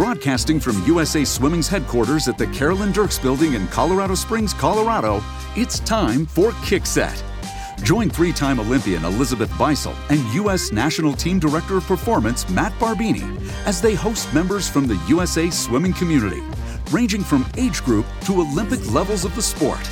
[0.00, 5.22] Broadcasting from USA Swimming's headquarters at the Carolyn Dirks Building in Colorado Springs, Colorado,
[5.56, 7.22] it's time for Kickset.
[7.82, 10.72] Join three time Olympian Elizabeth Beisel and U.S.
[10.72, 15.92] National Team Director of Performance Matt Barbini as they host members from the USA swimming
[15.92, 16.42] community,
[16.92, 19.86] ranging from age group to Olympic levels of the sport.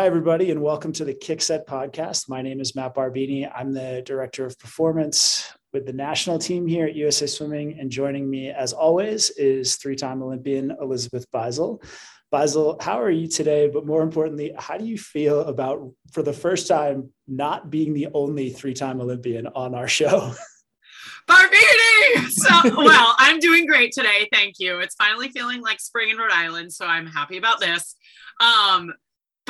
[0.00, 2.26] Hi, everybody, and welcome to the Kickset podcast.
[2.26, 3.52] My name is Matt Barbini.
[3.54, 7.78] I'm the Director of Performance with the national team here at USA Swimming.
[7.78, 11.84] And joining me, as always, is three time Olympian Elizabeth Beisel.
[12.32, 13.68] Beisel, how are you today?
[13.68, 18.08] But more importantly, how do you feel about, for the first time, not being the
[18.14, 20.32] only three time Olympian on our show?
[21.28, 22.26] Barbini!
[22.30, 22.48] So,
[22.82, 24.30] well, I'm doing great today.
[24.32, 24.78] Thank you.
[24.78, 26.72] It's finally feeling like spring in Rhode Island.
[26.72, 27.96] So I'm happy about this.
[28.40, 28.94] Um,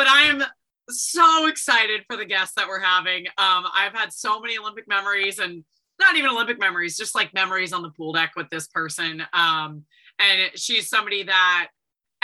[0.01, 0.43] but I'm
[0.89, 3.27] so excited for the guests that we're having.
[3.37, 5.63] Um, I've had so many Olympic memories and
[6.01, 9.23] not even Olympic memories, just like memories on the pool deck with this person.
[9.35, 9.85] Um,
[10.19, 11.69] and she's somebody that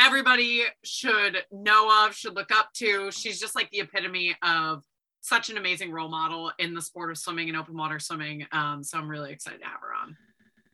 [0.00, 3.10] everybody should know of, should look up to.
[3.10, 4.82] She's just like the epitome of
[5.20, 8.46] such an amazing role model in the sport of swimming and open water swimming.
[8.52, 10.16] Um, so I'm really excited to have her on.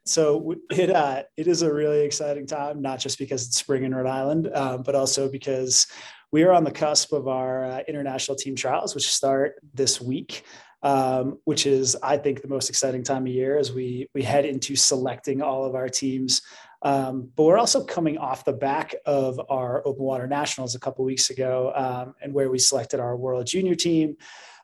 [0.04, 3.92] So it uh, it is a really exciting time, not just because it's spring in
[3.92, 5.88] Rhode Island, um, but also because
[6.32, 10.44] we are on the cusp of our uh, international team trials, which start this week.
[10.84, 14.44] Um, which is, I think, the most exciting time of year as we we head
[14.44, 16.42] into selecting all of our teams.
[16.82, 21.04] Um, but we're also coming off the back of our open water nationals a couple
[21.04, 24.16] weeks ago, um, and where we selected our world junior team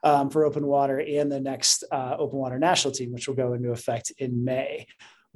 [0.03, 3.53] um, for open water and the next uh, open water national team, which will go
[3.53, 4.89] into effect in May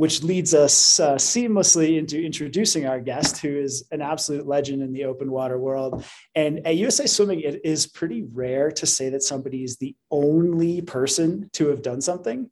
[0.03, 4.93] which leads us uh, seamlessly into introducing our guest, who is an absolute legend in
[4.93, 6.05] the open water world.
[6.35, 10.81] And at USA Swimming, it is pretty rare to say that somebody is the only
[10.81, 12.51] person to have done something.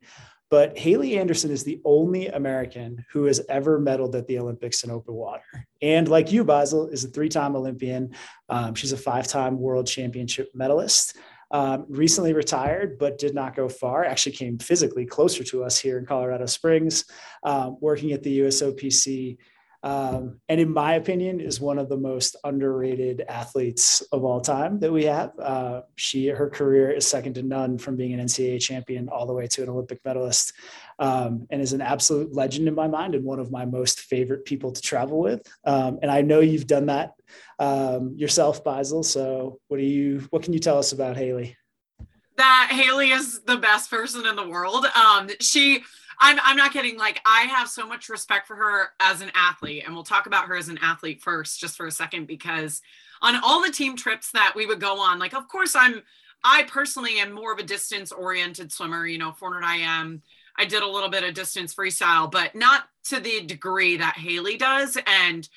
[0.48, 4.92] But Haley Anderson is the only American who has ever medaled at the Olympics in
[4.92, 5.66] open water.
[5.82, 8.14] And like you, Beisel, is a three time Olympian.
[8.48, 11.16] Um, she's a five time world championship medalist
[11.50, 14.04] um, recently retired, but did not go far.
[14.04, 17.04] Actually, came physically closer to us here in Colorado Springs,
[17.42, 19.36] um, working at the USOPC.
[19.82, 24.78] Um, and in my opinion, is one of the most underrated athletes of all time
[24.80, 25.32] that we have.
[25.38, 29.32] Uh, she, her career is second to none, from being an NCAA champion all the
[29.32, 30.52] way to an Olympic medalist,
[30.98, 34.44] um, and is an absolute legend in my mind and one of my most favorite
[34.44, 35.40] people to travel with.
[35.64, 37.14] Um, and I know you've done that
[37.58, 39.04] um, yourself, Beisel.
[39.04, 41.56] So what do you what can you tell us about Haley?
[42.36, 44.86] That Haley is the best person in the world.
[44.86, 45.84] Um, she
[46.20, 46.98] I'm I'm not kidding.
[46.98, 50.46] Like I have so much respect for her as an athlete, and we'll talk about
[50.46, 52.82] her as an athlete first, just for a second, because
[53.22, 56.02] on all the team trips that we would go on, like of course I'm
[56.44, 60.22] I personally am more of a distance oriented swimmer, you know, 400 IM.
[60.56, 64.56] I did a little bit of distance freestyle, but not to the degree that Haley
[64.56, 64.98] does.
[65.06, 65.48] And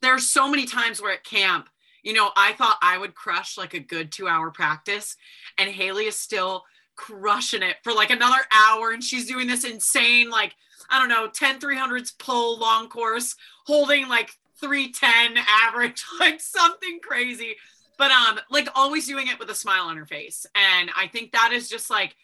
[0.00, 1.68] there's so many times where at camp,
[2.02, 5.16] you know, I thought I would crush like a good two hour practice,
[5.58, 6.64] and Haley is still
[6.98, 8.90] crushing it for like another hour.
[8.90, 10.54] And she's doing this insane, like,
[10.90, 13.36] I don't know, 10 300s pull long course,
[13.66, 17.54] holding like 310 average, like something crazy.
[17.96, 20.44] But um, like always doing it with a smile on her face.
[20.54, 22.14] And I think that is just like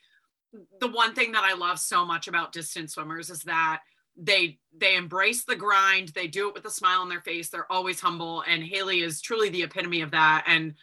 [0.81, 3.81] the one thing that I love so much about distance swimmers is that
[4.17, 7.71] they they embrace the grind they do it with a smile on their face they're
[7.73, 10.75] always humble and haley is truly the epitome of that and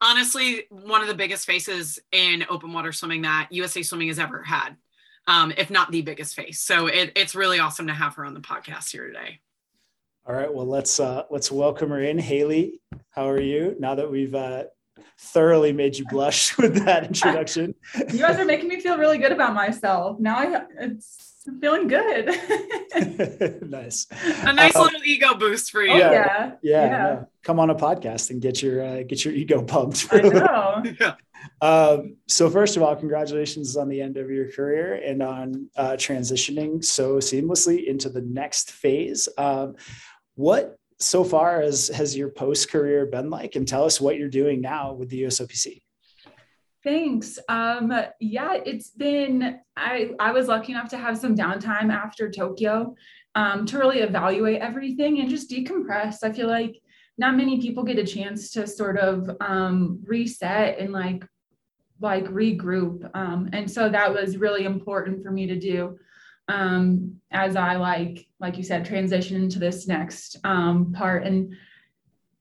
[0.00, 4.42] honestly one of the biggest faces in open water swimming that usa swimming has ever
[4.42, 4.76] had
[5.28, 6.60] um, if not the biggest face.
[6.60, 9.40] So it, it's really awesome to have her on the podcast here today.
[10.26, 12.18] All right well let's uh let's welcome her in.
[12.18, 13.76] Haley how are you?
[13.78, 14.64] Now that we've uh
[15.18, 17.74] thoroughly made you blush with that introduction.
[18.12, 20.20] You guys are making me feel really good about myself.
[20.20, 22.26] Now i it's I'm feeling good.
[23.62, 24.06] nice.
[24.42, 25.94] A nice uh, little ego boost for you.
[25.94, 26.12] Yeah.
[26.12, 26.52] Yeah.
[26.62, 27.24] yeah, yeah.
[27.42, 30.08] Come on a podcast and get your uh, get your ego pumped.
[30.12, 30.82] I know.
[31.00, 31.14] yeah.
[31.62, 35.92] Um, so first of all, congratulations on the end of your career and on uh,
[35.92, 39.28] transitioning so seamlessly into the next phase.
[39.38, 39.76] Um,
[40.34, 43.56] what so far has has your post career been like?
[43.56, 45.80] And tell us what you're doing now with the USOPC.
[46.84, 47.38] Thanks.
[47.48, 52.94] Um, yeah, it's been, I, I was lucky enough to have some downtime after Tokyo
[53.34, 56.22] um, to really evaluate everything and just decompress.
[56.22, 56.80] I feel like
[57.18, 61.24] not many people get a chance to sort of um, reset and like,
[62.00, 63.10] like regroup.
[63.12, 65.98] Um, and so that was really important for me to do
[66.48, 71.24] um, as I like, like you said, transition into this next um, part.
[71.24, 71.54] And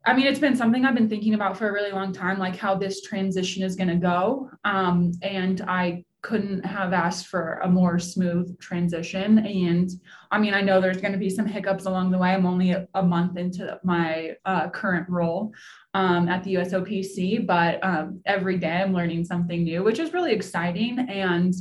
[0.07, 2.55] I mean, it's been something I've been thinking about for a really long time, like
[2.55, 4.49] how this transition is going to go.
[4.63, 9.39] Um, and I couldn't have asked for a more smooth transition.
[9.39, 9.89] And
[10.31, 12.29] I mean, I know there's going to be some hiccups along the way.
[12.29, 15.53] I'm only a, month into my uh, current role
[15.93, 20.31] um, at the USOPC, but um, every day I'm learning something new, which is really
[20.31, 20.99] exciting.
[20.99, 21.53] And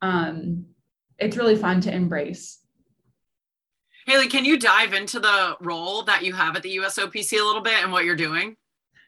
[0.00, 0.64] um,
[1.18, 2.59] it's really fun to embrace.
[4.06, 7.62] Haley, can you dive into the role that you have at the USOPC a little
[7.62, 8.56] bit and what you're doing?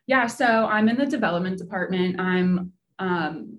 [0.07, 2.21] Yeah, so I'm in the development department.
[2.21, 3.59] I'm um,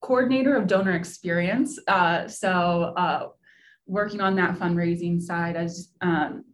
[0.00, 1.78] coordinator of donor experience.
[1.86, 3.28] Uh, so uh,
[3.86, 6.44] working on that fundraising side as um,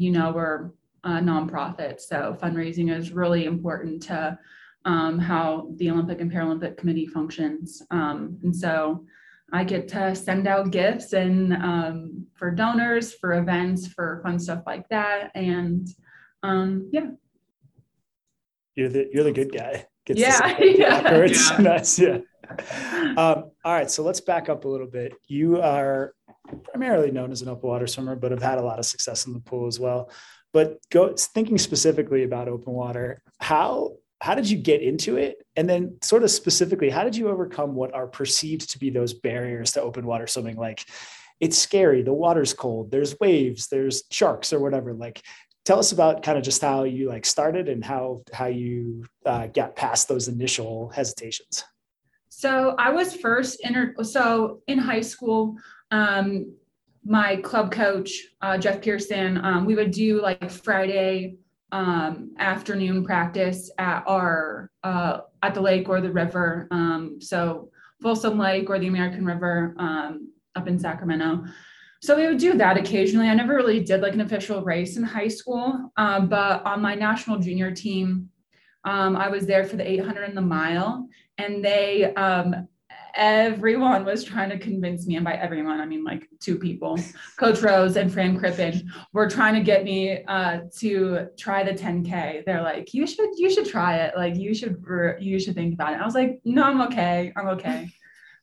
[0.00, 0.70] you know, we're
[1.04, 2.00] a nonprofit.
[2.00, 4.38] So fundraising is really important to
[4.86, 7.82] um, how the Olympic and Paralympic Committee functions.
[7.90, 9.04] Um, and so
[9.52, 14.62] I get to send out gifts and um, for donors, for events, for fun stuff
[14.66, 15.30] like that.
[15.34, 15.88] And
[16.42, 17.10] um, yeah.
[18.74, 19.86] You're the you're the good guy.
[20.06, 21.20] Gets yeah, yeah.
[21.20, 21.56] yeah.
[21.58, 21.98] nice.
[21.98, 22.18] Yeah.
[23.16, 25.12] Um, all right, so let's back up a little bit.
[25.28, 26.14] You are
[26.64, 29.32] primarily known as an open water swimmer, but have had a lot of success in
[29.32, 30.10] the pool as well.
[30.52, 35.46] But go thinking specifically about open water, how how did you get into it?
[35.56, 39.14] And then sort of specifically, how did you overcome what are perceived to be those
[39.14, 40.56] barriers to open water swimming?
[40.56, 40.84] Like
[41.40, 44.92] it's scary, the water's cold, there's waves, there's sharks or whatever.
[44.92, 45.22] Like
[45.64, 49.46] tell us about kind of just how you like started and how how you uh,
[49.46, 51.64] got past those initial hesitations.
[52.28, 53.94] So I was first entered.
[54.06, 55.56] So in high school,
[55.90, 56.52] um,
[57.04, 58.12] my club coach
[58.42, 61.36] uh, Jeff Pearson, um, we would do like Friday
[61.72, 66.68] um, afternoon practice at our uh, at the lake or the river.
[66.70, 67.70] Um, so
[68.02, 71.44] Folsom Lake or the American River um, up in Sacramento.
[72.02, 73.28] So we would do that occasionally.
[73.28, 76.94] I never really did like an official race in high school, um, but on my
[76.94, 78.30] national junior team,
[78.84, 81.06] um, I was there for the 800 and the mile,
[81.36, 82.66] and they um,
[83.14, 86.98] everyone was trying to convince me, and by everyone, I mean like two people,
[87.36, 92.44] Coach Rose and Fran Crippen, were trying to get me uh, to try the 10K.
[92.44, 94.14] They're like, you should, you should try it.
[94.16, 94.84] Like you should,
[95.18, 96.00] you should think about it.
[96.00, 97.32] I was like, no, I'm okay.
[97.36, 97.90] I'm okay.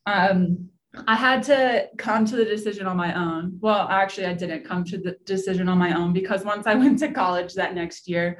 [0.05, 0.69] Um,
[1.07, 3.57] I had to come to the decision on my own.
[3.59, 6.99] Well, actually, I didn't come to the decision on my own because once I went
[6.99, 8.39] to college that next year,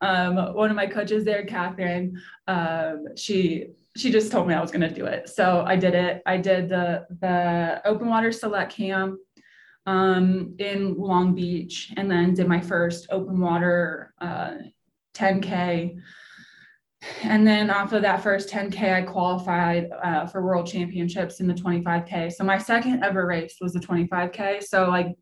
[0.00, 4.70] um, one of my coaches there, Catherine, um, she she just told me I was
[4.70, 5.28] going to do it.
[5.28, 6.22] So I did it.
[6.24, 9.18] I did the the open water select camp
[9.86, 14.54] um, in Long Beach, and then did my first open water uh,
[15.14, 15.98] 10k.
[17.22, 21.54] And then off of that first 10k, I qualified uh, for world championships in the
[21.54, 22.32] 25k.
[22.32, 24.62] So my second ever race was the 25k.
[24.64, 25.16] So like,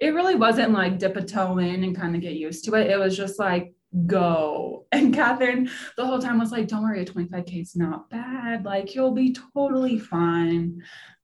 [0.00, 2.90] it really wasn't like dip a toe in and kind of get used to it.
[2.90, 3.72] It was just like
[4.06, 4.86] go.
[4.92, 8.64] And Catherine the whole time was like, don't worry, a 25K is not bad.
[8.64, 10.82] Like you'll be totally fine.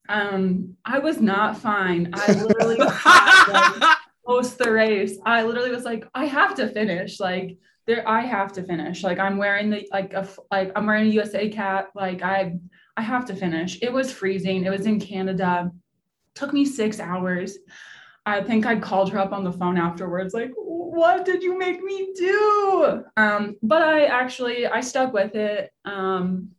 [0.09, 2.11] Um, I was not fine.
[2.13, 5.17] I literally like, post the race.
[5.25, 7.19] I literally was like, I have to finish.
[7.19, 9.03] Like there, I have to finish.
[9.03, 11.91] Like I'm wearing the like a like I'm wearing a USA cap.
[11.95, 12.57] Like I
[12.95, 13.79] I have to finish.
[13.81, 14.65] It was freezing.
[14.65, 15.71] It was in Canada.
[16.35, 17.57] took me six hours.
[18.27, 21.81] I think I called her up on the phone afterwards, like, what did you make
[21.81, 23.03] me do?
[23.15, 25.71] Um, but I actually I stuck with it.
[25.85, 26.49] Um,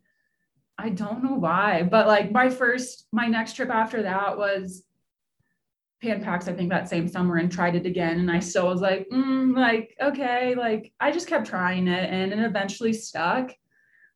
[0.79, 4.83] I don't know why, but like my first, my next trip after that was
[6.01, 8.21] Pan Pacs, I think that same summer and tried it again.
[8.21, 12.33] And I still was like, mm, like, okay, like I just kept trying it and
[12.33, 13.53] it eventually stuck.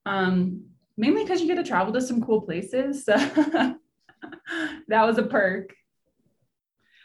[0.07, 0.65] Um,
[0.97, 3.05] mainly because you get to travel to some cool places.
[3.05, 3.15] So
[4.89, 5.75] that was a perk.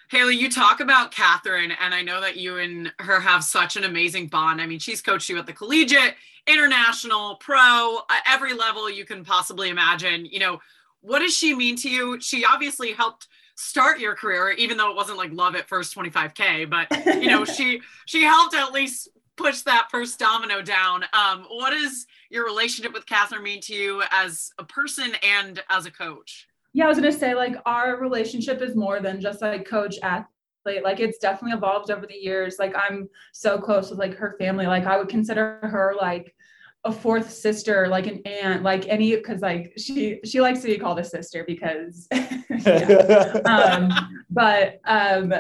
[0.09, 3.83] Haley, you talk about Catherine, and I know that you and her have such an
[3.83, 4.61] amazing bond.
[4.61, 6.15] I mean, she's coached you at the collegiate,
[6.47, 10.25] international, pro, every level you can possibly imagine.
[10.25, 10.61] You know,
[11.01, 12.21] what does she mean to you?
[12.21, 16.69] She obviously helped start your career, even though it wasn't like love at first 25k,
[16.69, 16.89] but
[17.21, 21.03] you know, she she helped at least push that first domino down.
[21.11, 25.85] Um, what does your relationship with Catherine mean to you as a person and as
[25.85, 26.47] a coach?
[26.77, 30.83] Yeah, I was gonna say like our relationship is more than just like coach athlete.
[30.83, 32.57] Like it's definitely evolved over the years.
[32.59, 34.67] Like I'm so close with like her family.
[34.67, 36.35] Like I would consider her like
[36.83, 40.77] a fourth sister, like an aunt, like any because like she she likes to be
[40.77, 42.07] called a sister because
[43.45, 43.91] um,
[44.29, 45.33] but um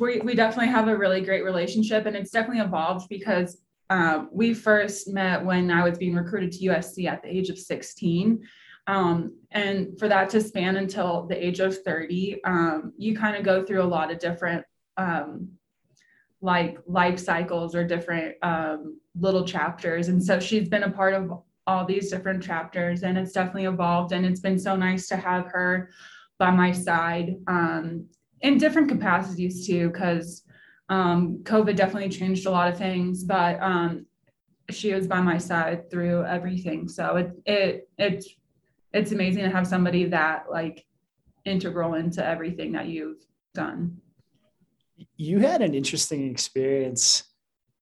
[0.00, 3.58] we, we definitely have a really great relationship and it's definitely evolved because
[3.90, 7.60] um, we first met when I was being recruited to USC at the age of
[7.60, 8.44] 16
[8.90, 13.44] um, and for that to span until the age of 30, um, you kind of
[13.44, 14.64] go through a lot of different
[14.96, 15.48] um,
[16.40, 20.08] like life cycles or different um, little chapters.
[20.08, 21.30] And so she's been a part of
[21.68, 25.46] all these different chapters and it's definitely evolved and it's been so nice to have
[25.46, 25.90] her
[26.40, 28.06] by my side um,
[28.40, 30.42] in different capacities too because
[30.88, 33.60] um, covid definitely changed a lot of things but
[34.70, 38.34] she was by my side through everything so it it it's
[38.92, 40.84] it's amazing to have somebody that like
[41.44, 43.98] integral into everything that you've done.
[45.16, 47.24] You had an interesting experience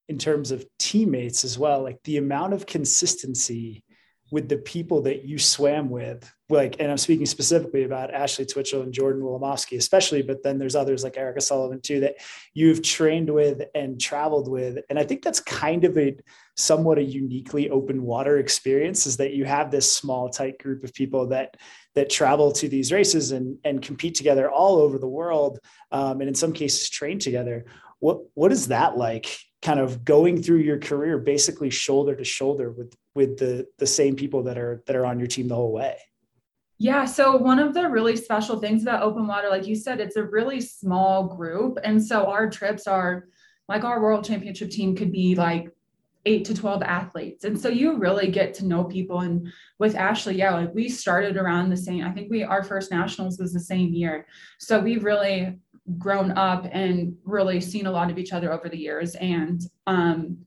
[0.08, 3.84] in terms of teammates as well like the amount of consistency
[4.30, 8.82] with the people that you swam with like and i'm speaking specifically about ashley twichell
[8.82, 12.16] and jordan Wilimovsky especially but then there's others like erica sullivan too that
[12.54, 16.16] you've trained with and traveled with and i think that's kind of a
[16.58, 20.92] somewhat a uniquely open water experience is that you have this small tight group of
[20.92, 21.56] people that
[21.94, 25.60] that travel to these races and and compete together all over the world
[25.92, 27.64] um, and in some cases train together.
[28.00, 32.72] What what is that like kind of going through your career basically shoulder to shoulder
[32.72, 35.72] with with the the same people that are that are on your team the whole
[35.72, 35.96] way?
[36.78, 40.16] Yeah so one of the really special things about open water like you said it's
[40.16, 41.78] a really small group.
[41.84, 43.28] And so our trips are
[43.68, 45.70] like our world championship team could be like
[46.26, 49.48] 8 to 12 athletes and so you really get to know people and
[49.78, 53.38] with ashley yeah like we started around the same i think we our first nationals
[53.38, 54.26] was the same year
[54.58, 55.58] so we've really
[55.96, 59.14] grown up and really seen a lot of each other over the years.
[59.14, 60.38] And um,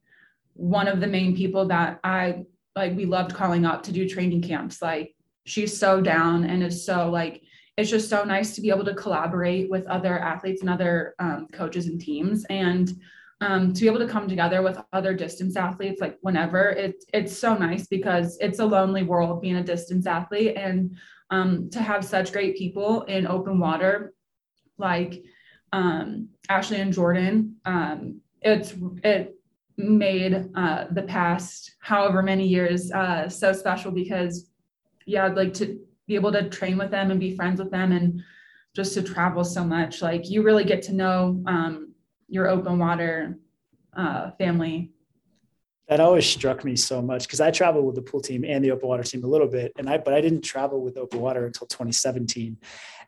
[0.54, 2.44] one of the main people that I
[2.76, 4.82] like, we loved calling up to do training camps.
[4.82, 7.42] Like, she's so down and is so like,
[7.78, 11.48] it's just so nice to be able to collaborate with other athletes and other um,
[11.52, 12.46] coaches and teams.
[12.50, 12.92] And
[13.42, 17.36] um, to be able to come together with other distance athletes, like whenever it, it's
[17.36, 20.96] so nice because it's a lonely world being a distance athlete and
[21.32, 24.14] um, to have such great people in open water
[24.78, 25.24] like
[25.74, 27.56] um, Ashley and Jordan.
[27.66, 29.36] Um, it's it
[29.78, 34.52] made uh, the past however many years uh, so special because
[35.08, 37.92] yeah, I'd like to be able to train with them and be friends with them
[37.92, 38.22] and
[38.76, 40.02] just to travel so much.
[40.02, 41.91] Like you really get to know um,
[42.32, 43.38] your open water
[43.96, 44.94] uh, family
[45.92, 48.72] that always struck me so much because I traveled with the pool team and the
[48.72, 51.46] open water team a little bit, and I but I didn't travel with open water
[51.46, 52.58] until 2017.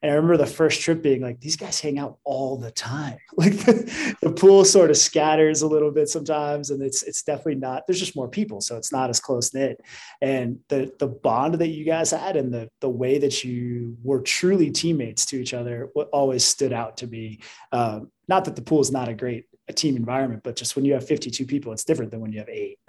[0.01, 3.17] And I remember the first trip being like, these guys hang out all the time.
[3.37, 7.55] Like the, the pool sort of scatters a little bit sometimes, and it's it's definitely
[7.55, 7.87] not.
[7.87, 9.79] There's just more people, so it's not as close knit.
[10.21, 14.19] And the the bond that you guys had and the the way that you were
[14.19, 17.39] truly teammates to each other, always stood out to me.
[17.71, 20.83] Um, not that the pool is not a great a team environment, but just when
[20.85, 22.79] you have 52 people, it's different than when you have eight.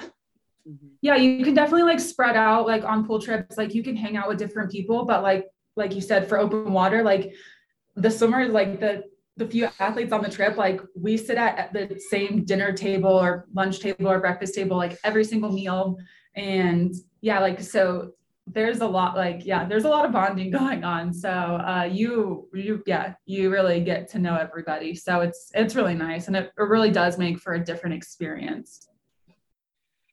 [1.02, 3.58] Yeah, you can definitely like spread out like on pool trips.
[3.58, 6.72] Like you can hang out with different people, but like like you said, for open
[6.72, 7.34] water, like
[7.96, 9.04] the summer, like the
[9.36, 13.46] the few athletes on the trip, like we sit at the same dinner table or
[13.52, 15.98] lunch table or breakfast table, like every single meal.
[16.34, 18.12] And yeah, like so
[18.46, 21.12] there's a lot like yeah there's a lot of bonding going on.
[21.12, 24.94] So uh you you yeah you really get to know everybody.
[24.94, 28.88] So it's it's really nice and it, it really does make for a different experience.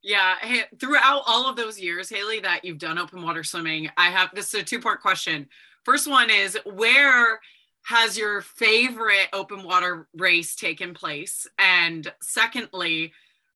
[0.03, 4.09] Yeah hey, throughout all of those years haley that you've done open water swimming i
[4.09, 5.47] have this is a two part question.
[5.83, 7.39] First one is where
[7.83, 11.47] has your favorite open water race taken place?
[11.57, 13.13] And secondly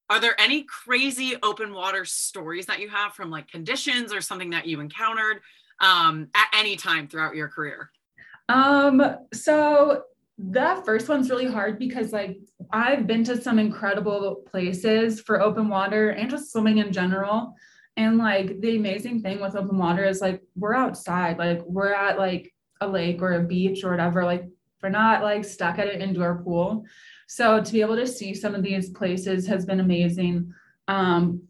[0.09, 4.51] are there any crazy open water stories that you have from like conditions or something
[4.51, 5.41] that you encountered
[5.81, 7.89] um, at any time throughout your career?
[8.49, 10.03] Um, so
[10.37, 12.37] that first one's really hard because like
[12.71, 17.55] I've been to some incredible places for open water and just swimming in general.
[17.97, 22.19] And like the amazing thing with open water is like we're outside, like we're at
[22.19, 24.25] like a lake or a beach or whatever.
[24.25, 24.45] Like
[24.85, 26.85] we're not like stuck at an indoor pool.
[27.25, 30.53] So to be able to see some of these places has been amazing.
[30.87, 31.41] Um,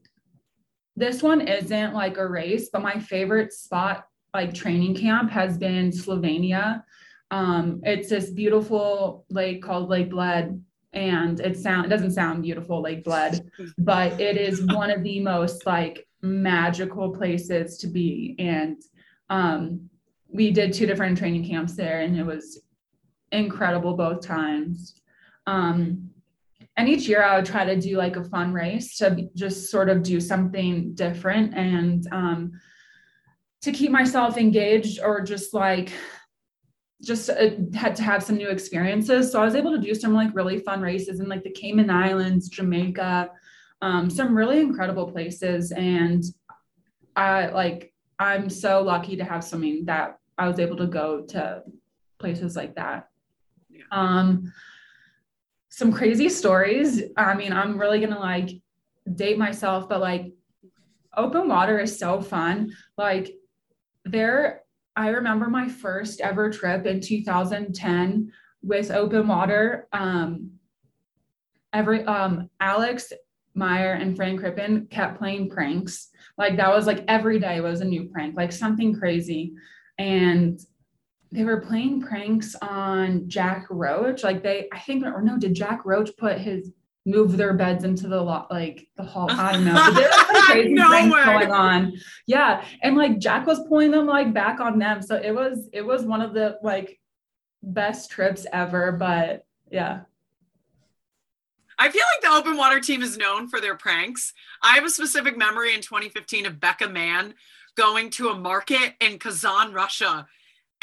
[0.95, 5.91] this one isn't like a race, but my favorite spot, like training camp, has been
[5.91, 6.83] Slovenia.
[7.29, 10.63] Um, it's this beautiful lake called Lake Bled,
[10.93, 15.19] and it sound it doesn't sound beautiful, Lake Bled, but it is one of the
[15.19, 18.37] most like magical places to be.
[18.39, 18.81] And
[19.29, 19.89] um,
[20.29, 22.61] we did two different training camps there, and it was
[23.35, 25.01] incredible both times.
[25.47, 26.09] Um,
[26.77, 29.89] and each year I would try to do like a fun race to just sort
[29.89, 32.51] of do something different and um,
[33.61, 35.91] to keep myself engaged or just like
[37.03, 39.31] just uh, had to have some new experiences.
[39.31, 41.89] So I was able to do some like really fun races in like the Cayman
[41.89, 43.31] Islands, Jamaica,
[43.81, 45.71] um, some really incredible places.
[45.71, 46.23] And
[47.15, 51.63] I like, I'm so lucky to have something that I was able to go to
[52.19, 53.09] places like that.
[53.91, 54.51] Um,
[55.69, 57.03] some crazy stories.
[57.17, 58.49] I mean, I'm really gonna like
[59.13, 60.33] date myself, but like
[61.15, 62.71] open water is so fun.
[62.97, 63.35] Like
[64.05, 64.61] there,
[64.95, 69.87] I remember my first ever trip in 2010 with open water.
[69.91, 70.51] Um,
[71.73, 73.11] every um, Alex
[73.53, 76.09] Meyer and Fran Crippen kept playing pranks.
[76.37, 79.53] Like that was like every day was a new prank, like something crazy.
[79.97, 80.59] And
[81.35, 84.23] they were playing pranks on Jack Roach.
[84.23, 86.71] Like they, I think, or no, did Jack Roach put his
[87.05, 89.29] move their beds into the lot, like the hall?
[89.29, 89.73] I don't know.
[89.73, 91.25] But there was crazy no pranks way.
[91.25, 91.93] going on.
[92.25, 95.01] Yeah, and like Jack was pulling them like back on them.
[95.01, 96.99] So it was it was one of the like
[97.61, 98.93] best trips ever.
[98.93, 100.01] But yeah.
[101.77, 104.31] I feel like the open water team is known for their pranks.
[104.63, 107.33] I have a specific memory in 2015 of Becca Mann
[107.75, 110.25] going to a market in Kazan, Russia,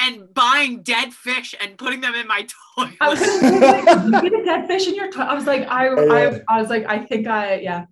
[0.03, 2.45] and buying dead fish and putting them in my
[2.75, 2.93] toilet.
[2.99, 5.29] I was like, you get a dead fish in your toilet.
[5.29, 7.85] I was like, I, I, I was like, I think I, yeah,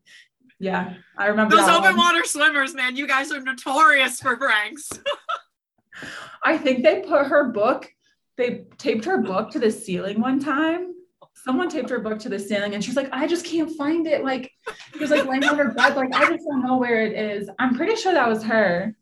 [0.59, 1.97] yeah, I remember those open one.
[1.97, 2.95] water swimmers, man.
[2.95, 4.89] You guys are notorious for pranks.
[6.43, 7.89] I think they put her book.
[8.37, 10.93] They taped her book to the ceiling one time.
[11.33, 14.23] Someone taped her book to the ceiling, and she's like, "I just can't find it."
[14.23, 14.51] Like,
[14.93, 17.49] she was like laying on her bed, like, "I just don't know where it is."
[17.57, 18.95] I'm pretty sure that was her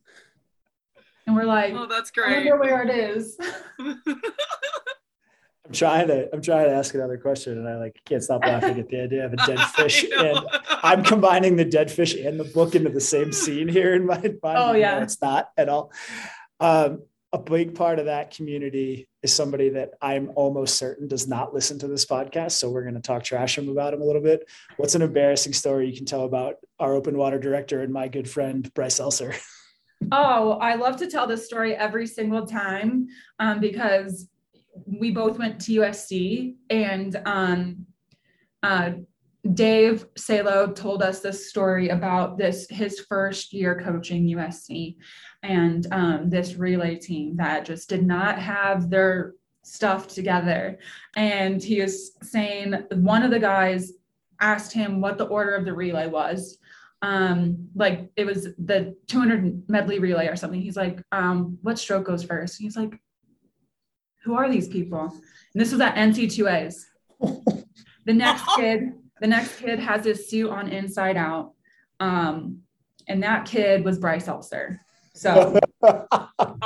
[1.29, 2.47] and we're like, oh, that's great.
[2.47, 3.37] I wonder where it is.
[3.79, 8.79] I'm trying to I'm trying to ask another question and I like can't stop laughing
[8.79, 10.03] at the idea of a dead fish.
[10.17, 10.39] and
[10.81, 14.17] I'm combining the dead fish and the book into the same scene here in my
[14.17, 14.39] mind.
[14.43, 14.95] Oh yeah.
[14.95, 15.91] No, it's not at all.
[16.59, 21.53] Um, a big part of that community is somebody that I'm almost certain does not
[21.53, 22.53] listen to this podcast.
[22.53, 24.49] So we're going to talk trash him about him a little bit.
[24.77, 28.27] What's an embarrassing story you can tell about our open water director and my good
[28.27, 29.39] friend Bryce Elser?
[30.11, 33.07] Oh, I love to tell this story every single time
[33.39, 34.27] um, because
[34.85, 37.85] we both went to USC and um,
[38.63, 38.91] uh,
[39.53, 44.97] Dave Salo told us this story about this his first year coaching USC
[45.43, 49.33] and um, this relay team that just did not have their
[49.63, 50.79] stuff together.
[51.15, 53.93] And he is saying one of the guys
[54.41, 56.57] asked him what the order of the relay was
[57.01, 60.61] um like it was the 200 medley relay or something.
[60.61, 62.57] He's like um what stroke goes first?
[62.57, 62.99] He's like
[64.23, 65.01] who are these people?
[65.03, 66.83] And this was at NCAAs
[68.05, 71.53] the next kid the next kid has his suit on inside out.
[71.99, 72.59] Um
[73.07, 74.79] and that kid was bryce elser
[75.13, 75.59] so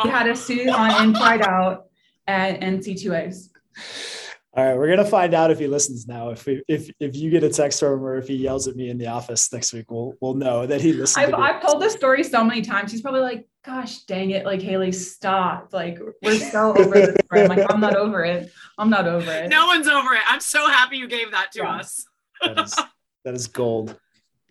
[0.03, 1.85] he had a suit on inside out
[2.27, 3.49] at NCAAs
[4.55, 6.29] all right, we're gonna find out if he listens now.
[6.29, 8.75] If we, if if you get a text from him or if he yells at
[8.75, 11.25] me in the office next week, we'll we'll know that he listens.
[11.25, 12.91] I've, I've told this story so many times.
[12.91, 14.45] He's probably like, "Gosh, dang it!
[14.45, 15.69] Like Haley, stop!
[15.73, 18.51] Like we're so over this." I'm like, I'm not over it.
[18.77, 19.49] I'm not over it.
[19.49, 20.21] No one's over it.
[20.27, 21.75] I'm so happy you gave that to yeah.
[21.77, 22.05] us.
[22.41, 22.79] that, is,
[23.25, 23.99] that is gold.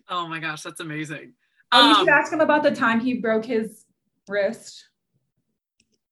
[0.09, 1.33] Oh my gosh, that's amazing.
[1.71, 3.85] Oh, um, you should um, ask him about the time he broke his
[4.27, 4.89] wrist.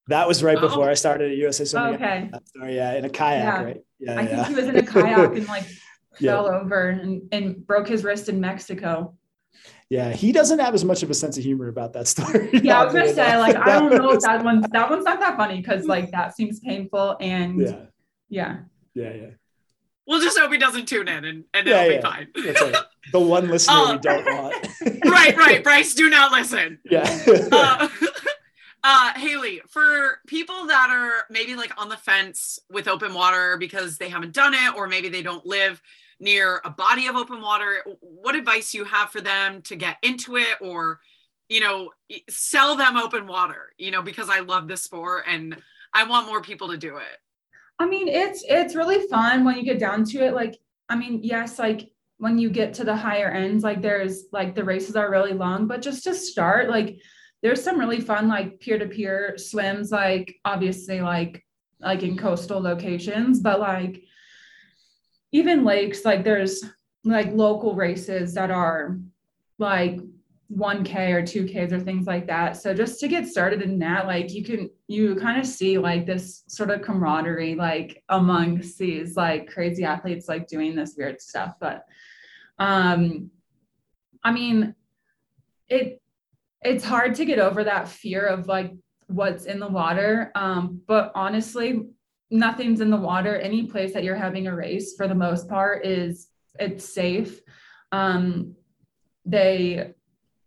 [0.08, 0.92] That was right before oh.
[0.92, 1.96] I started at USA Swimming.
[1.96, 2.32] Okay.
[2.56, 3.64] Sorry, yeah, in a kayak, yeah.
[3.64, 3.82] right?
[4.00, 4.36] Yeah, I yeah.
[4.44, 5.66] think he was in a kayak and like
[6.20, 9.16] fell over and, and broke his wrist in Mexico.
[9.90, 12.50] Yeah, he doesn't have as much of a sense of humor about that story.
[12.54, 15.20] Yeah, I was gonna say, like, I don't know if that one that one's not
[15.20, 17.76] that funny because like that seems painful and yeah.
[18.30, 18.58] Yeah.
[18.94, 19.30] Yeah, yeah.
[20.08, 21.98] We'll just hope he doesn't tune in and, and yeah, it'll yeah.
[21.98, 22.28] be fine.
[22.44, 22.76] That's right.
[23.12, 24.68] The one listener uh, we don't want.
[25.06, 25.64] right, right.
[25.64, 26.80] Bryce, do not listen.
[26.90, 27.04] Yeah.
[27.52, 27.88] Uh,
[28.84, 33.98] uh, Haley, for people that are maybe like on the fence with open water because
[33.98, 35.82] they haven't done it, or maybe they don't live
[36.20, 40.38] near a body of open water, what advice you have for them to get into
[40.38, 41.00] it or,
[41.50, 41.90] you know,
[42.30, 45.58] sell them open water, you know, because I love this sport and
[45.94, 47.18] I want more people to do it.
[47.80, 50.36] I mean, it's it's really fun when you get down to it.
[50.36, 54.54] Like, I mean, yes, like when you get to the higher ends, like there's like
[54.54, 57.00] the races are really long, but just to start, like
[57.42, 61.46] there's some really fun like peer-to-peer swims like obviously like
[61.80, 64.04] like in coastal locations but like
[65.32, 66.64] even lakes like there's
[67.04, 69.00] like local races that are
[69.58, 70.00] like
[70.56, 72.58] 1k or 2ks or things like that.
[72.58, 76.06] So just to get started in that like you can you kind of see like
[76.06, 81.56] this sort of camaraderie like amongst these like crazy athletes like doing this weird stuff.
[81.60, 81.86] But
[82.60, 83.32] um
[84.24, 84.76] i mean
[85.68, 86.02] it
[86.64, 88.72] it's hard to get over that fear of like
[89.08, 90.32] what's in the water.
[90.36, 91.88] Um, but honestly,
[92.30, 93.38] nothing's in the water.
[93.38, 96.28] Any place that you're having a race, for the most part, is
[96.60, 97.40] it's safe.
[97.92, 98.56] Um,
[99.26, 99.94] they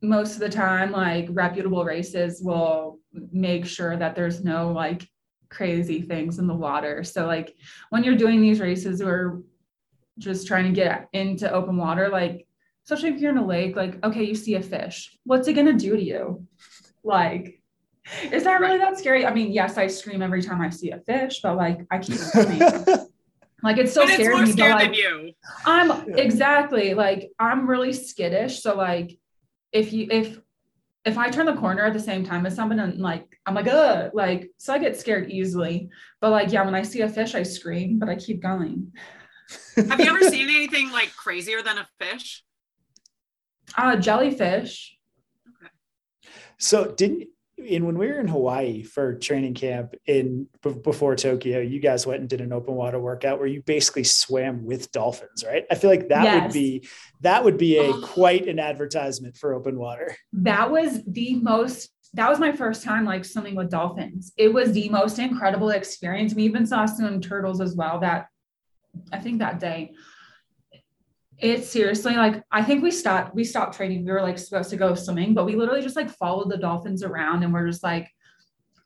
[0.03, 2.99] most of the time, like reputable races, will
[3.33, 5.09] make sure that there's no like
[5.49, 7.03] crazy things in the water.
[7.05, 7.55] So like
[7.91, 9.43] when you're doing these races or
[10.19, 12.47] just trying to get into open water, like
[12.85, 15.17] especially if you're in a lake, like, okay, you see a fish.
[15.25, 16.47] What's it gonna do to you?
[17.03, 17.61] Like,
[18.31, 19.25] is that really that scary?
[19.25, 22.17] I mean, yes, I scream every time I see a fish, but like I keep
[22.17, 22.61] screaming.
[23.63, 24.35] like it's so but it's scary.
[24.35, 25.33] more scared like, than you.
[25.65, 26.17] I'm Yeah.
[26.17, 28.63] exactly like I'm really skittish.
[28.63, 29.19] So like
[29.73, 30.39] if you if
[31.07, 33.69] if I turn the corner at the same time as someone and like I'm like
[33.69, 35.89] uh like so I get scared easily.
[36.21, 38.93] But like yeah, when I see a fish, I scream, but I keep going.
[39.77, 42.44] Have you ever seen anything like crazier than a fish?
[43.77, 44.97] Uh jellyfish.
[45.49, 45.71] Okay.
[46.59, 51.61] So didn't in when we were in Hawaii for training camp in b- before Tokyo,
[51.61, 55.45] you guys went and did an open water workout where you basically swam with dolphins,
[55.47, 55.65] right?
[55.71, 56.87] I feel like that would be
[57.21, 58.01] that would be a Oh.
[58.05, 60.17] quite an advertisement for open water.
[60.33, 64.33] That was the most that was my first time like swimming with dolphins.
[64.37, 66.33] It was the most incredible experience.
[66.35, 68.27] We even saw some turtles as well that
[69.13, 69.95] I think that day.
[71.45, 74.07] It's seriously like I think we stopped we stopped training.
[74.07, 77.03] We were like supposed to go swimming, but we literally just like followed the dolphins
[77.03, 78.11] around and we're just like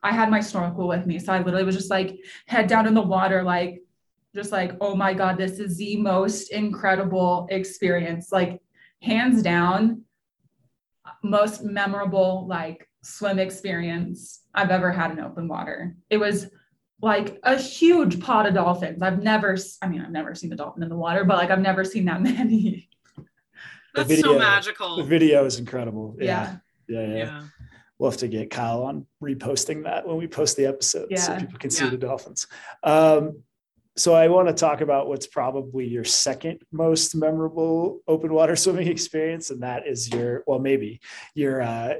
[0.02, 1.20] I had my snorkel with me.
[1.20, 3.82] So I literally was just like head down in the water, like
[4.34, 8.32] just like, oh my God, this is the most incredible experience.
[8.32, 8.60] Like
[9.02, 10.02] hands down,
[11.22, 15.94] most memorable like swim experience I've ever had in open water.
[16.10, 16.50] It was
[17.00, 19.02] like a huge pot of dolphins.
[19.02, 21.60] I've never, I mean, I've never seen a dolphin in the water, but like I've
[21.60, 22.88] never seen that many.
[23.94, 24.96] That's video- so magical.
[24.96, 26.16] The video is incredible.
[26.20, 26.56] Yeah.
[26.88, 27.00] Yeah.
[27.00, 27.06] Yeah.
[27.08, 27.16] yeah.
[27.16, 27.42] yeah.
[27.98, 31.58] We'll have to get Kyle on reposting that when we post the episode so people
[31.58, 32.46] can see the dolphins.
[32.84, 33.42] Um,
[33.96, 38.86] so I want to talk about what's probably your second most memorable open water swimming
[38.96, 41.00] experience, and that is your well, maybe
[41.34, 41.94] your uh,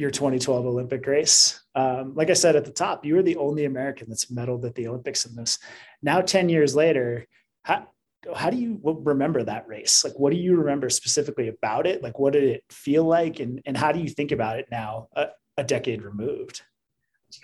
[0.00, 1.60] your 2012 Olympic race.
[1.74, 4.74] Um, like I said at the top, you were the only American that's medaled at
[4.74, 5.58] the Olympics in this.
[6.02, 7.26] Now, 10 years later,
[7.62, 7.86] how,
[8.34, 10.02] how do you remember that race?
[10.02, 12.02] Like, what do you remember specifically about it?
[12.02, 13.40] Like, what did it feel like?
[13.40, 16.62] And, and how do you think about it now, a, a decade removed?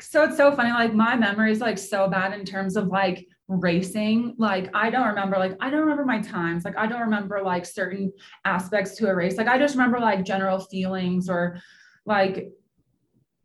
[0.01, 0.73] So it's so funny.
[0.73, 4.35] Like my memory is like so bad in terms of like racing.
[4.37, 6.65] Like I don't remember, like I don't remember my times.
[6.65, 8.13] Like I don't remember like certain
[8.45, 9.37] aspects to a race.
[9.37, 11.61] Like I just remember like general feelings or
[12.07, 12.53] like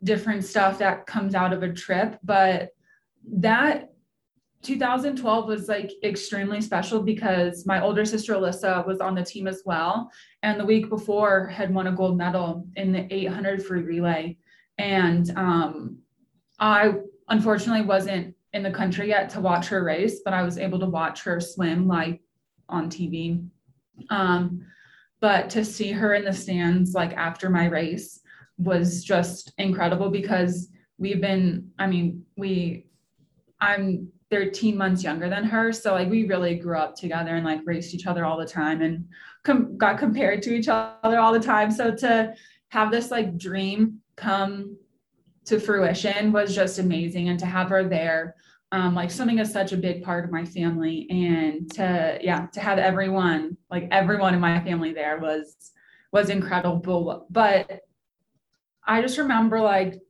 [0.02, 2.18] different stuff that comes out of a trip.
[2.22, 2.70] But
[3.30, 3.90] that
[4.62, 9.62] 2012 was like extremely special because my older sister Alyssa was on the team as
[9.66, 10.10] well.
[10.42, 14.38] And the week before had won a gold medal in the 800 free relay.
[14.78, 15.98] And um,
[16.58, 16.94] I
[17.28, 20.86] unfortunately wasn't in the country yet to watch her race, but I was able to
[20.86, 22.20] watch her swim like
[22.68, 23.44] on TV.
[24.10, 24.64] Um,
[25.20, 28.21] but to see her in the stands like after my race
[28.62, 32.86] was just incredible because we've been, I mean, we,
[33.60, 35.72] I'm 13 months younger than her.
[35.72, 38.80] So like we really grew up together and like raced each other all the time
[38.80, 39.06] and
[39.44, 41.70] com- got compared to each other all the time.
[41.70, 42.34] So to
[42.70, 44.78] have this like dream come
[45.44, 47.28] to fruition was just amazing.
[47.28, 48.34] And to have her there,
[48.72, 51.06] um, like swimming is such a big part of my family.
[51.10, 55.72] And to, yeah, to have everyone, like everyone in my family there was,
[56.10, 57.26] was incredible.
[57.28, 57.82] But
[58.86, 60.00] I just remember like,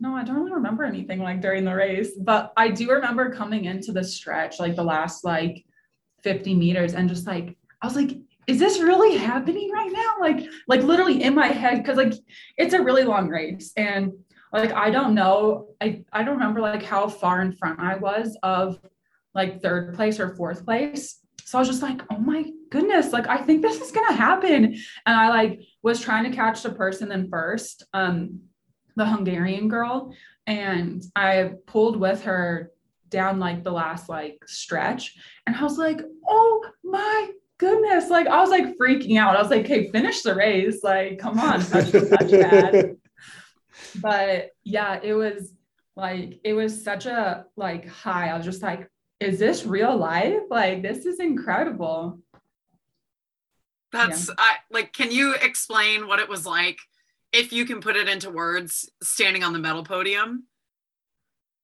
[0.00, 3.66] no, I don't really remember anything like during the race, but I do remember coming
[3.66, 5.64] into the stretch, like the last like
[6.22, 10.16] 50 meters and just like, I was like, is this really happening right now?
[10.20, 12.14] Like, like literally in my head, cause like
[12.58, 14.12] it's a really long race and
[14.52, 18.36] like I don't know, I, I don't remember like how far in front I was
[18.42, 18.78] of
[19.34, 21.23] like third place or fourth place.
[21.44, 24.64] So I was just like, oh my goodness, like I think this is gonna happen.
[24.64, 28.40] And I like was trying to catch the person in first, um,
[28.96, 30.14] the Hungarian girl,
[30.46, 32.70] and I pulled with her
[33.10, 35.16] down like the last like stretch,
[35.46, 39.36] and I was like, oh my goodness, like I was like freaking out.
[39.36, 42.96] I was like, hey, finish the race, like come on, touch that
[44.00, 45.52] but yeah, it was
[45.96, 48.28] like it was such a like high.
[48.28, 48.88] I was just like,
[49.24, 50.42] is this real life?
[50.50, 52.20] Like this is incredible.
[53.92, 56.78] That's I like can you explain what it was like
[57.32, 60.44] if you can put it into words standing on the medal podium?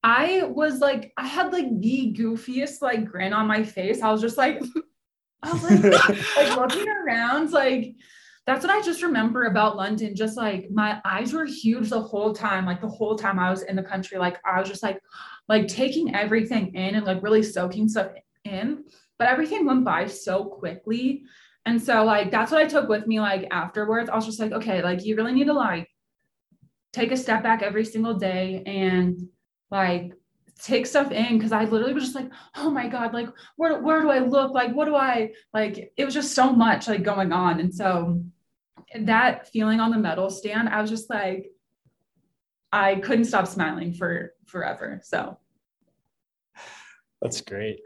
[0.03, 4.01] I was like, I had like the goofiest like grin on my face.
[4.01, 4.62] I was just like,
[5.42, 7.94] I was like, like looking around, like
[8.50, 10.16] that's what I just remember about London.
[10.16, 13.62] Just like my eyes were huge the whole time, like the whole time I was
[13.62, 14.18] in the country.
[14.18, 15.00] Like I was just like,
[15.48, 18.08] like taking everything in and like really soaking stuff
[18.44, 18.82] in.
[19.20, 21.22] But everything went by so quickly.
[21.64, 24.10] And so like that's what I took with me like afterwards.
[24.10, 25.88] I was just like, okay, like you really need to like
[26.92, 29.28] take a step back every single day and
[29.70, 30.12] like
[30.60, 34.00] take stuff in because I literally was just like, oh my God, like where, where
[34.00, 34.52] do I look?
[34.52, 35.92] Like, what do I like?
[35.96, 37.60] It was just so much like going on.
[37.60, 38.20] And so
[38.98, 41.50] that feeling on the medal stand, I was just like,
[42.72, 45.00] I couldn't stop smiling for forever.
[45.05, 45.38] So
[47.20, 47.81] that's great.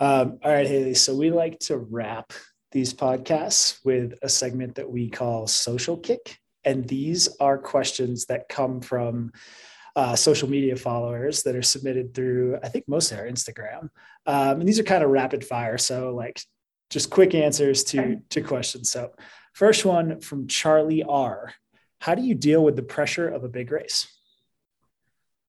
[0.00, 0.94] Um, all right, Haley.
[0.94, 2.32] So we like to wrap
[2.72, 6.38] these podcasts with a segment that we call social kick.
[6.64, 9.32] And these are questions that come from
[9.94, 13.88] uh, social media followers that are submitted through, I think, most of our Instagram.
[14.26, 15.78] Um, and these are kind of rapid fire.
[15.78, 16.40] So, like,
[16.90, 18.90] just quick answers to, to questions.
[18.90, 19.12] So,
[19.56, 21.54] first one from Charlie R.
[22.00, 24.06] How do you deal with the pressure of a big race?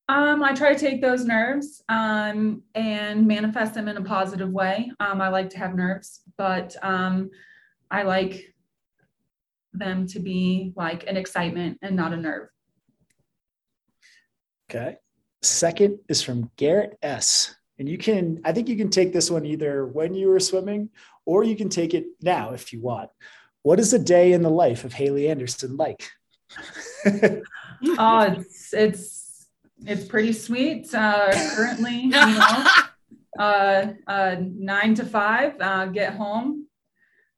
[0.07, 4.89] Um, I try to take those nerves um, and manifest them in a positive way.
[5.01, 7.29] Um, I like to have nerves, but um,
[7.91, 8.55] I like
[9.73, 12.47] them to be like an excitement and not a nerve.
[14.71, 14.95] Okay.
[15.41, 17.53] Second is from Garrett S.
[17.77, 20.91] And you can, I think you can take this one either when you were swimming
[21.25, 23.09] or you can take it now if you want.
[23.67, 26.09] What is a day in the life of Haley Anderson like?
[27.05, 27.41] oh,
[27.83, 29.47] it's, it's,
[29.85, 30.87] it's pretty sweet.
[30.95, 32.65] Uh, currently, you know,
[33.37, 36.67] uh, uh, nine to five, uh, get home.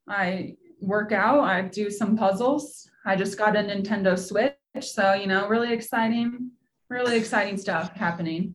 [0.08, 1.40] I work out.
[1.40, 2.88] I do some puzzles.
[3.04, 4.54] I just got a Nintendo Switch.
[4.82, 6.52] So, you know, really exciting
[6.90, 8.54] really exciting stuff happening.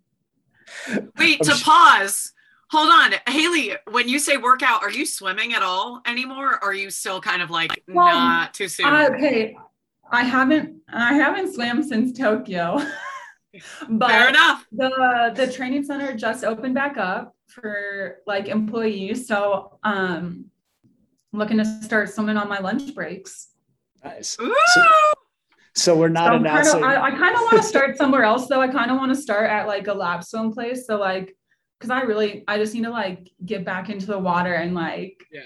[1.18, 2.33] Wait, to pause.
[2.74, 3.14] Hold on.
[3.32, 6.54] Haley, when you say workout, are you swimming at all anymore?
[6.54, 8.86] Or are you still kind of like well, not too soon?
[8.86, 9.56] Uh, okay.
[10.10, 12.80] I haven't I haven't swam since Tokyo.
[13.88, 14.66] but Fair enough.
[14.72, 19.28] The the training center just opened back up for like employees.
[19.28, 20.46] So um
[21.32, 23.50] I'm looking to start swimming on my lunch breaks.
[24.02, 24.30] Nice.
[24.30, 24.52] So,
[25.76, 26.80] so we're not so announcing.
[26.82, 28.60] Kind of, I, I kind of want to start somewhere else though.
[28.60, 30.88] I kind of want to start at like a lap swim place.
[30.88, 31.36] So like,
[31.84, 35.26] because I really, I just need to like get back into the water and like
[35.30, 35.42] yeah.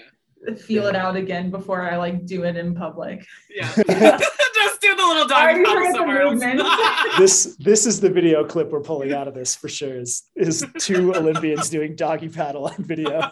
[0.57, 0.89] Feel yeah.
[0.89, 3.25] it out again before I like do it in public.
[3.49, 3.71] Yeah.
[3.77, 6.39] just do the little dog somewhere else.
[7.17, 9.99] this this is the video clip we're pulling out of this for sure.
[9.99, 13.31] Is is two Olympians doing doggy paddle on video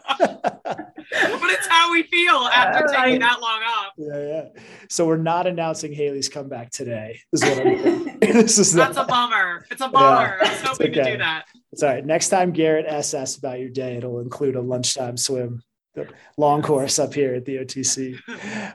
[1.11, 3.93] but it's how we feel after uh, taking that long off.
[3.97, 4.61] Yeah, yeah.
[4.89, 7.21] So we're not announcing Haley's comeback today.
[7.31, 9.65] Is what I'm this is that's a bummer.
[9.71, 10.37] It's a bummer.
[10.41, 11.03] Yeah, I was hoping okay.
[11.03, 11.45] to do that.
[11.71, 12.05] It's all right.
[12.05, 15.63] Next time Garrett asks about your day, it'll include a lunchtime swim.
[15.97, 18.17] The long course up here at the OTC.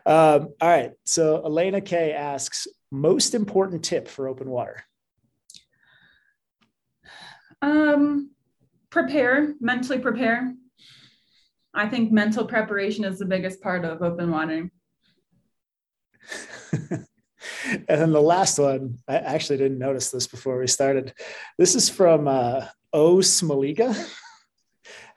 [0.05, 0.91] Um, all right.
[1.05, 4.83] So Elena K asks, most important tip for open water.
[7.63, 8.33] Um,
[8.91, 10.53] prepare, mentally prepare.
[11.73, 14.69] I think mental preparation is the biggest part of open water.
[16.91, 17.07] and
[17.87, 21.15] then the last one, I actually didn't notice this before we started.
[21.57, 23.97] This is from uh, O Smoliga.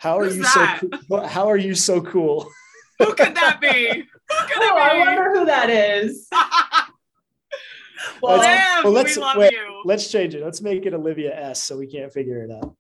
[0.06, 0.82] How are Who's you that?
[1.10, 1.22] so?
[1.22, 2.48] How are you so cool?
[3.00, 3.68] Who could that be?
[4.30, 6.28] Who could oh, I wonder who that is.
[8.22, 9.82] well, Liv, well, let's we love wait, you.
[9.84, 10.44] Let's change it.
[10.44, 11.64] Let's make it Olivia S.
[11.64, 12.76] So we can't figure it out.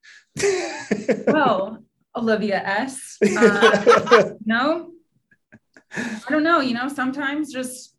[1.33, 1.83] well,
[2.15, 3.17] Olivia S.
[3.23, 4.91] Uh, no,
[5.95, 6.59] I don't know.
[6.59, 7.95] You know, sometimes just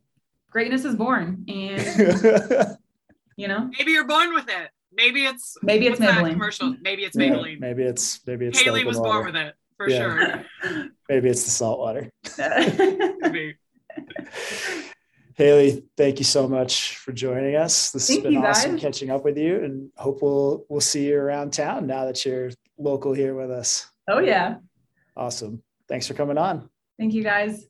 [0.50, 2.76] greatness is born, and
[3.36, 4.70] you know, maybe you're born with it.
[4.92, 6.76] Maybe it's maybe it's Maybelline commercial.
[6.80, 7.54] Maybe it's Maybelline.
[7.54, 9.98] Yeah, maybe it's maybe it's Haley was born with it for yeah.
[10.62, 10.88] sure.
[11.08, 12.10] maybe it's the salt water.
[15.34, 17.90] Haley, thank you so much for joining us.
[17.90, 21.18] This thank has been awesome catching up with you, and hope we'll we'll see you
[21.18, 23.86] around town now that you're local here with us.
[24.08, 24.56] Oh, yeah.
[25.16, 25.62] Awesome.
[25.88, 26.68] Thanks for coming on.
[26.98, 27.66] Thank you, guys.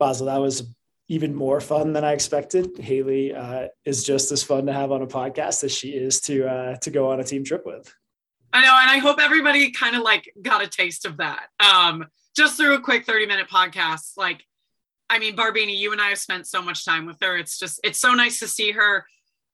[0.00, 0.62] Beisel, that was
[1.08, 2.78] even more fun than I expected.
[2.78, 6.46] Haley uh, is just as fun to have on a podcast as she is to
[6.46, 7.92] uh, to go on a team trip with.
[8.52, 11.46] I know, and I hope everybody kind of like got a taste of that.
[11.58, 14.16] Um, just through a quick 30 minute podcast.
[14.16, 14.44] Like,
[15.10, 17.36] I mean, Barbini, you and I have spent so much time with her.
[17.36, 19.06] It's just, it's so nice to see her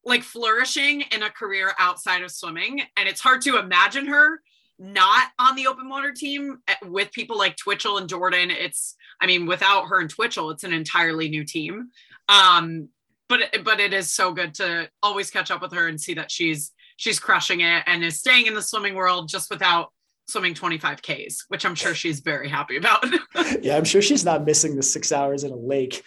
[0.05, 2.81] like flourishing in a career outside of swimming.
[2.95, 4.41] And it's hard to imagine her
[4.77, 8.49] not on the open water team eh, with people like Twichell and Jordan.
[8.49, 11.89] It's, I mean, without her and Twichell, it's an entirely new team.
[12.27, 12.89] Um,
[13.27, 16.31] but but it is so good to always catch up with her and see that
[16.31, 19.91] she's she's crushing it and is staying in the swimming world just without
[20.27, 23.03] swimming 25 Ks, which I'm sure she's very happy about.
[23.61, 26.03] yeah, I'm sure she's not missing the six hours in a lake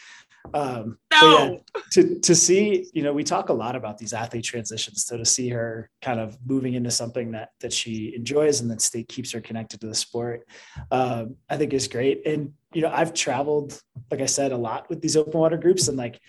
[0.55, 1.61] um, no.
[1.75, 5.07] Yeah, to to see, you know, we talk a lot about these athlete transitions.
[5.07, 8.81] So to see her kind of moving into something that that she enjoys and that
[8.81, 10.47] state keeps her connected to the sport,
[10.91, 12.27] um, I think is great.
[12.27, 15.89] And you know, I've traveled, like I said, a lot with these open water groups,
[15.89, 16.21] and like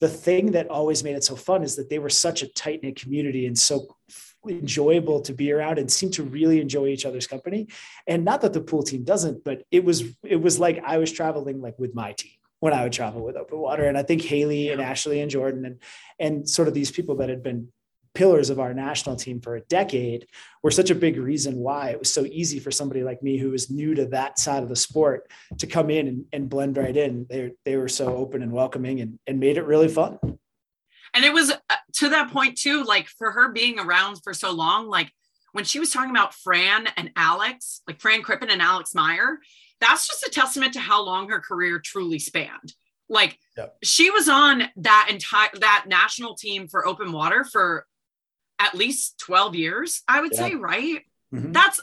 [0.00, 2.82] the thing that always made it so fun is that they were such a tight
[2.82, 3.96] knit community and so
[4.48, 7.68] enjoyable to be around and seem to really enjoy each other's company.
[8.08, 11.10] And not that the pool team doesn't, but it was it was like I was
[11.10, 12.32] traveling like with my team
[12.62, 13.86] when I would travel with open water.
[13.86, 15.78] And I think Haley and Ashley and Jordan and
[16.20, 17.72] and sort of these people that had been
[18.14, 20.28] pillars of our national team for a decade
[20.62, 23.50] were such a big reason why it was so easy for somebody like me who
[23.50, 26.96] was new to that side of the sport to come in and, and blend right
[26.96, 27.26] in.
[27.28, 30.20] They, they were so open and welcoming and, and made it really fun.
[31.14, 34.52] And it was uh, to that point too, like for her being around for so
[34.52, 35.10] long, like
[35.50, 39.38] when she was talking about Fran and Alex, like Fran Crippen and Alex Meyer,
[39.82, 42.74] that's just a testament to how long her career truly spanned.
[43.08, 43.76] Like yep.
[43.82, 47.86] she was on that entire that national team for open water for
[48.58, 50.38] at least 12 years, I would yeah.
[50.38, 51.00] say, right?
[51.34, 51.52] Mm-hmm.
[51.52, 51.80] That's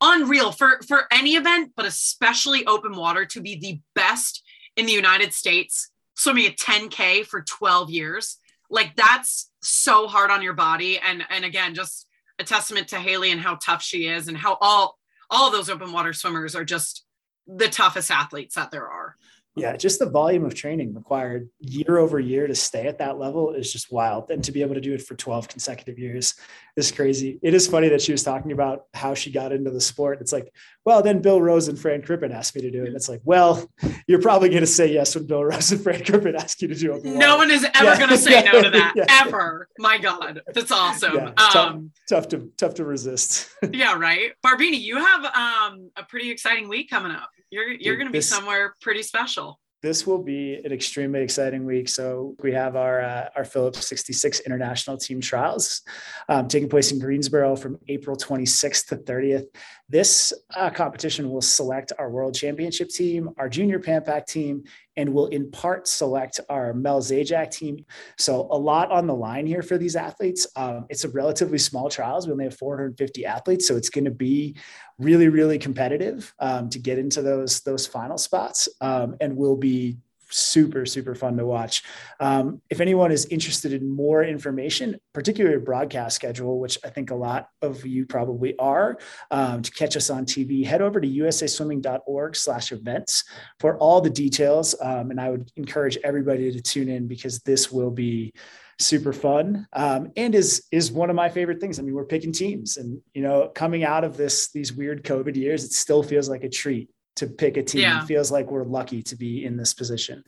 [0.00, 4.42] unreal for for any event, but especially open water to be the best
[4.76, 8.38] in the United States swimming a 10k for 12 years.
[8.70, 12.06] Like that's so hard on your body and and again just
[12.38, 14.98] a testament to Haley and how tough she is and how all
[15.30, 17.04] all of those open water swimmers are just
[17.46, 19.16] the toughest athletes that there are.
[19.54, 23.52] Yeah, just the volume of training required year over year to stay at that level
[23.52, 24.30] is just wild.
[24.30, 26.34] And to be able to do it for 12 consecutive years
[26.74, 27.38] is crazy.
[27.42, 30.22] It is funny that she was talking about how she got into the sport.
[30.22, 30.50] It's like,
[30.86, 32.86] well, then Bill Rose and Fran Crippen asked me to do it.
[32.86, 33.68] And it's like, well,
[34.06, 36.74] you're probably going to say yes when Bill Rose and Fran Crippen ask you to
[36.74, 37.04] do it.
[37.04, 37.98] No one is ever yeah.
[37.98, 39.04] going to say no to that yeah.
[39.08, 39.68] ever.
[39.78, 41.14] My God, that's awesome.
[41.14, 43.50] Yeah, um, tough, tough, to tough to resist.
[43.72, 44.32] yeah, right.
[44.44, 47.30] Barbini, you have um, a pretty exciting week coming up.
[47.52, 51.88] You're you're going to be somewhere pretty special this will be an extremely exciting week.
[51.88, 55.82] So we have our uh, our Phillips 66 International Team Trials
[56.28, 59.46] um, taking place in Greensboro from April 26th to 30th.
[59.88, 64.62] This uh, competition will select our World Championship team, our Junior Pan Pac team,
[64.96, 67.84] and will in part select our Mel Zajac team.
[68.18, 70.46] So a lot on the line here for these athletes.
[70.56, 72.26] Um, it's a relatively small trials.
[72.26, 74.56] We only have 450 athletes, so it's going to be
[74.98, 79.96] really, really competitive um, to get into those those final spots, um, and will be
[80.32, 81.82] super super fun to watch.
[82.20, 87.14] Um, if anyone is interested in more information particularly broadcast schedule which i think a
[87.14, 88.98] lot of you probably are
[89.30, 93.24] um, to catch us on tv head over to usaswimming.org slash events
[93.60, 94.74] for all the details.
[94.80, 98.32] Um, and i would encourage everybody to tune in because this will be
[98.78, 99.66] super fun.
[99.72, 101.78] Um, and is is one of my favorite things.
[101.78, 105.36] I mean we're picking teams and you know coming out of this these weird covid
[105.36, 107.82] years it still feels like a treat to pick a team.
[107.82, 108.02] Yeah.
[108.02, 110.24] It feels like we're lucky to be in this position.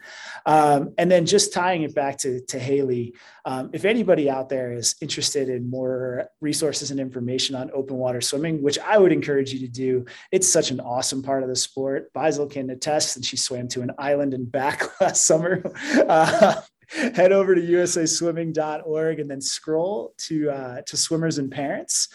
[0.47, 4.73] Um, and then just tying it back to, to Haley, um, if anybody out there
[4.73, 9.53] is interested in more resources and information on open water swimming, which I would encourage
[9.53, 12.12] you to do, it's such an awesome part of the sport.
[12.12, 15.62] Beisel can attest, and she swam to an island and back last summer.
[16.09, 22.09] Uh, head over to usaswimming.org and then scroll to uh, to swimmers and parents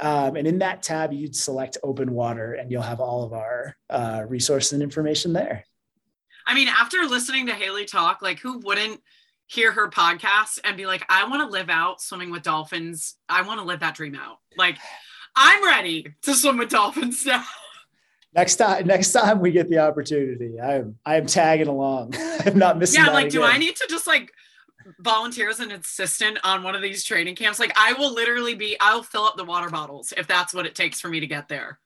[0.00, 3.76] um, and in that tab, you'd select open water and you'll have all of our
[3.90, 5.64] uh, resources and information there.
[6.46, 9.00] I mean, after listening to Haley talk, like who wouldn't
[9.46, 13.16] hear her podcast and be like, I want to live out swimming with dolphins.
[13.28, 14.38] I want to live that dream out.
[14.56, 14.78] Like,
[15.36, 17.44] I'm ready to swim with dolphins now.
[18.32, 22.14] Next time, next time we get the opportunity, I'm I'm tagging along.
[22.46, 23.02] I'm not missing.
[23.02, 23.40] Yeah, like, again.
[23.40, 24.30] do I need to just like
[24.98, 28.76] volunteer as an assistant on one of these training camps, like I will literally be,
[28.80, 31.48] I'll fill up the water bottles if that's what it takes for me to get
[31.48, 31.78] there.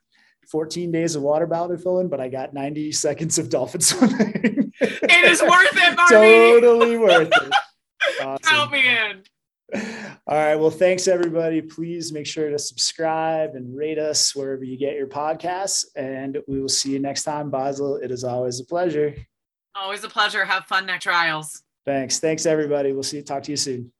[0.49, 4.73] 14 days of water bottle filling, but I got 90 seconds of dolphin swimming.
[4.81, 7.53] it is worth it, Totally worth it.
[8.21, 8.39] Awesome.
[8.43, 9.23] Count me in.
[10.27, 10.57] All right.
[10.57, 11.63] Well, thanks everybody.
[11.63, 15.87] Please make sure to subscribe and rate us wherever you get your podcasts.
[15.97, 18.03] And we will see you next time, Beisel.
[18.03, 19.15] It is always a pleasure.
[19.75, 20.45] Always a pleasure.
[20.45, 21.63] Have fun next trials.
[21.87, 22.18] Thanks.
[22.18, 22.92] Thanks, everybody.
[22.92, 23.23] We'll see you.
[23.23, 23.92] Talk to you soon.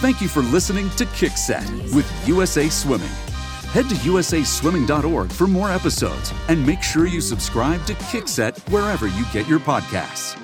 [0.00, 3.08] Thank you for listening to Kickset with USA Swimming.
[3.72, 9.24] Head to usaswimming.org for more episodes and make sure you subscribe to Kickset wherever you
[9.32, 10.40] get your podcasts.